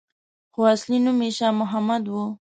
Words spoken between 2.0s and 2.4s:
وو.